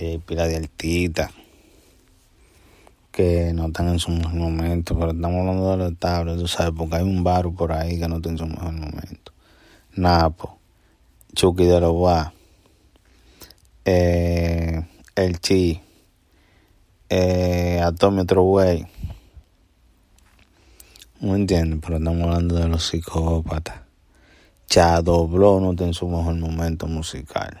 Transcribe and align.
Eh, 0.00 0.20
de 0.26 0.56
altita. 0.56 1.30
Que 3.12 3.52
no 3.54 3.66
están 3.66 3.88
en 3.88 3.98
su 3.98 4.10
mejor 4.10 4.34
momento. 4.34 4.98
Pero 4.98 5.12
estamos 5.12 5.40
hablando 5.40 5.70
de 5.70 5.76
los 5.76 5.98
tablas, 5.98 6.38
tú 6.38 6.48
sabes, 6.48 6.72
porque 6.76 6.96
hay 6.96 7.02
un 7.02 7.22
barro 7.22 7.52
por 7.52 7.72
ahí 7.72 7.98
que 7.98 8.08
no 8.08 8.16
está 8.16 8.30
en 8.30 8.38
su 8.38 8.46
mejor 8.46 8.72
momento. 8.72 9.32
Napo. 9.94 10.58
Chucky 11.34 11.64
de 11.64 11.80
Guá. 11.80 12.32
Eh, 13.84 14.84
el 15.14 15.40
Chi. 15.40 15.80
Eh, 17.08 17.80
Atomio 17.80 18.22
otro 18.22 18.42
güey. 18.42 18.86
No 21.20 21.36
entienden, 21.36 21.80
pero 21.80 21.98
estamos 21.98 22.22
hablando 22.22 22.56
de 22.56 22.68
los 22.68 22.84
psicópatas. 22.86 23.80
Chadobló 24.66 25.60
no 25.60 25.70
está 25.70 25.84
en 25.84 25.94
su 25.94 26.08
mejor 26.08 26.34
momento 26.34 26.86
musical. 26.86 27.60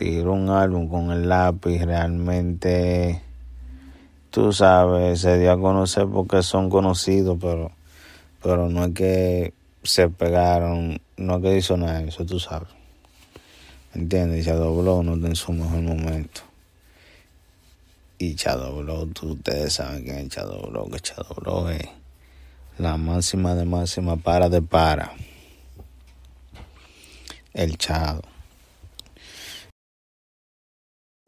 Tiró 0.00 0.32
un 0.32 0.48
álbum 0.48 0.88
con 0.88 1.10
el 1.10 1.28
lápiz 1.28 1.82
realmente 1.82 3.20
tú 4.30 4.50
sabes 4.50 5.20
se 5.20 5.38
dio 5.38 5.52
a 5.52 5.60
conocer 5.60 6.06
porque 6.06 6.42
son 6.42 6.70
conocidos 6.70 7.36
pero 7.38 7.70
pero 8.42 8.70
no 8.70 8.86
es 8.86 8.94
que 8.94 9.52
se 9.82 10.08
pegaron 10.08 11.02
no 11.18 11.36
es 11.36 11.42
que 11.42 11.58
hizo 11.58 11.76
nada 11.76 12.00
eso 12.00 12.24
tú 12.24 12.40
sabes. 12.40 12.70
¿entiendes? 13.92 14.40
y 14.40 14.48
Shadow 14.48 14.80
Blow 14.80 15.02
no 15.02 15.12
en 15.26 15.36
su 15.36 15.52
mejor 15.52 15.82
momento. 15.82 16.40
Y 18.16 18.36
Shadow 18.36 19.06
tú, 19.08 19.32
ustedes 19.32 19.74
saben 19.74 20.02
quién 20.02 20.16
es 20.16 20.28
Shadow 20.28 20.90
que 20.90 20.98
Shadow 20.98 21.68
es 21.68 21.88
la 22.78 22.96
máxima 22.96 23.54
de 23.54 23.66
máxima 23.66 24.16
para 24.16 24.48
de 24.48 24.62
para. 24.62 25.12
El 27.52 27.76
Chado 27.76 28.29